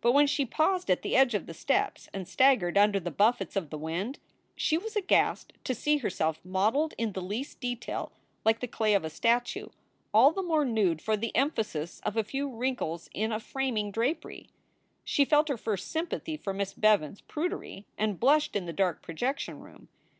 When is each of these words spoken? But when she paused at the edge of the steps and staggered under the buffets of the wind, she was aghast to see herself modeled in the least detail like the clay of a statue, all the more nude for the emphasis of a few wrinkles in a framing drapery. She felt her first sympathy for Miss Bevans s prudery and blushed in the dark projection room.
But 0.00 0.12
when 0.12 0.28
she 0.28 0.46
paused 0.46 0.88
at 0.88 1.02
the 1.02 1.16
edge 1.16 1.34
of 1.34 1.46
the 1.46 1.52
steps 1.52 2.08
and 2.14 2.28
staggered 2.28 2.78
under 2.78 3.00
the 3.00 3.10
buffets 3.10 3.56
of 3.56 3.70
the 3.70 3.76
wind, 3.76 4.20
she 4.54 4.78
was 4.78 4.94
aghast 4.94 5.52
to 5.64 5.74
see 5.74 5.96
herself 5.96 6.38
modeled 6.44 6.94
in 6.96 7.10
the 7.10 7.20
least 7.20 7.58
detail 7.58 8.12
like 8.44 8.60
the 8.60 8.68
clay 8.68 8.94
of 8.94 9.04
a 9.04 9.10
statue, 9.10 9.70
all 10.12 10.30
the 10.30 10.44
more 10.44 10.64
nude 10.64 11.02
for 11.02 11.16
the 11.16 11.34
emphasis 11.34 11.98
of 12.04 12.16
a 12.16 12.22
few 12.22 12.48
wrinkles 12.54 13.10
in 13.12 13.32
a 13.32 13.40
framing 13.40 13.90
drapery. 13.90 14.48
She 15.02 15.24
felt 15.24 15.48
her 15.48 15.58
first 15.58 15.90
sympathy 15.90 16.36
for 16.36 16.54
Miss 16.54 16.72
Bevans 16.72 17.18
s 17.18 17.22
prudery 17.26 17.84
and 17.98 18.20
blushed 18.20 18.54
in 18.54 18.66
the 18.66 18.72
dark 18.72 19.02
projection 19.02 19.58
room. 19.58 19.88